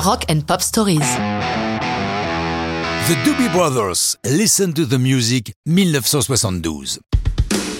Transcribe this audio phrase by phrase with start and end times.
[0.00, 1.00] Rock and Pop Stories.
[3.08, 7.00] The Doobie Brothers, Listen to the Music, 1972.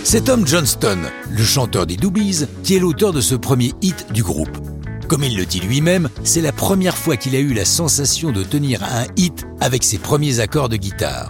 [0.03, 0.99] C'est Tom Johnston,
[1.31, 4.59] le chanteur des Doobies, qui est l'auteur de ce premier hit du groupe.
[5.07, 8.43] Comme il le dit lui-même, c'est la première fois qu'il a eu la sensation de
[8.43, 11.29] tenir un hit avec ses premiers accords de guitare.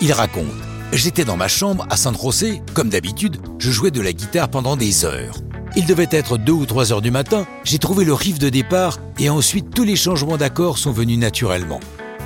[0.00, 0.46] Il raconte
[0.92, 4.76] J'étais dans ma chambre à San José, comme d'habitude, je jouais de la guitare pendant
[4.76, 5.36] des heures.
[5.76, 9.00] Il devait être 2 ou 3 heures du matin, j'ai trouvé le riff de départ
[9.18, 11.80] et ensuite tous les changements d'accords sont venus naturellement.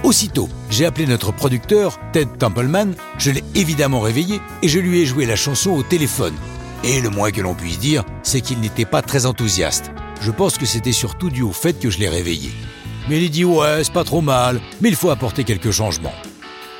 [0.04, 5.06] Aussitôt, j'ai appelé notre producteur, Ted Templeman, je l'ai évidemment réveillé et je lui ai
[5.06, 6.34] joué la chanson au téléphone.
[6.84, 9.90] Et le moins que l'on puisse dire, c'est qu'il n'était pas très enthousiaste.
[10.20, 12.50] Je pense que c'était surtout dû au fait que je l'ai réveillé.
[13.08, 16.12] Mais il dit ouais, c'est pas trop mal, mais il faut apporter quelques changements.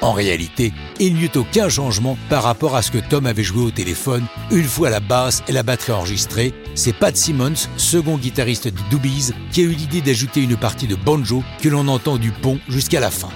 [0.01, 3.63] En réalité, il n'y eut aucun changement par rapport à ce que Tom avait joué
[3.65, 6.55] au téléphone une fois la basse et la batterie enregistrées.
[6.77, 10.95] C'est Pat Simmons, second guitariste des Doobies, qui a eu l'idée d'ajouter une partie de
[10.95, 13.31] banjo que l'on entend du pont jusqu'à la fin.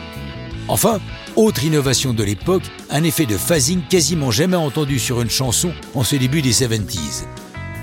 [0.68, 1.00] Enfin,
[1.34, 6.04] autre innovation de l'époque, un effet de phasing quasiment jamais entendu sur une chanson en
[6.04, 7.24] ce début des 70s.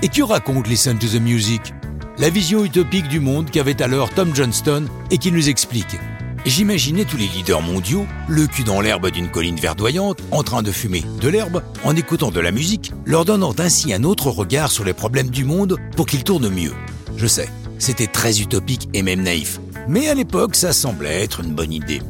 [0.02, 1.60] Et que raconte Listen to the Music?
[2.16, 5.98] La vision utopique du monde qu'avait alors Tom Johnston et qui nous explique
[6.46, 10.72] J'imaginais tous les leaders mondiaux, le cul dans l'herbe d'une colline verdoyante, en train de
[10.72, 14.84] fumer de l'herbe, en écoutant de la musique, leur donnant ainsi un autre regard sur
[14.84, 16.72] les problèmes du monde pour qu'ils tournent mieux.
[17.16, 21.54] Je sais, c'était très utopique et même naïf, mais à l'époque ça semblait être une
[21.54, 22.00] bonne idée.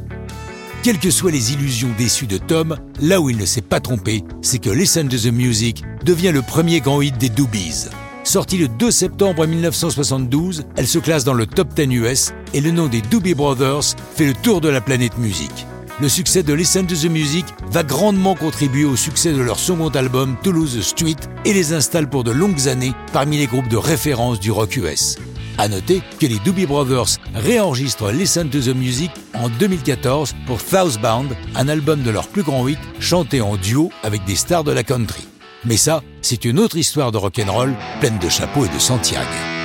[0.81, 4.23] Quelles que soient les illusions déçues de Tom, là où il ne s'est pas trompé,
[4.41, 7.89] c'est que Listen to the Music devient le premier grand hit des Doobies.
[8.31, 12.71] Sortie le 2 septembre 1972, elle se classe dans le top 10 US et le
[12.71, 13.83] nom des Doobie Brothers
[14.15, 15.67] fait le tour de la planète musique.
[15.99, 19.89] Le succès de Listen to the Music va grandement contribuer au succès de leur second
[19.89, 24.39] album Toulouse Street et les installe pour de longues années parmi les groupes de référence
[24.39, 25.17] du rock US.
[25.57, 31.35] À noter que les Doobie Brothers réenregistrent Listen to the Music en 2014 pour Southbound,
[31.55, 34.83] un album de leur plus grand hit chanté en duo avec des stars de la
[34.83, 35.27] country.
[35.65, 39.60] Mais ça, c'est une autre histoire de rock'n'roll pleine de chapeaux et de Santiago.